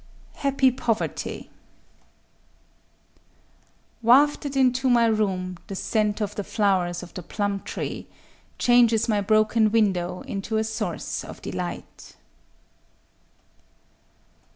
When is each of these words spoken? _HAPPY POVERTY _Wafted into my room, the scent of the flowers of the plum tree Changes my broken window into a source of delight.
_HAPPY 0.37 0.71
POVERTY 0.71 1.51
_Wafted 4.03 4.55
into 4.55 4.89
my 4.89 5.05
room, 5.05 5.59
the 5.67 5.75
scent 5.75 6.21
of 6.21 6.33
the 6.33 6.43
flowers 6.43 7.03
of 7.03 7.13
the 7.13 7.21
plum 7.21 7.59
tree 7.59 8.07
Changes 8.57 9.07
my 9.07 9.21
broken 9.21 9.69
window 9.71 10.21
into 10.21 10.57
a 10.57 10.63
source 10.63 11.23
of 11.23 11.39
delight. 11.43 12.15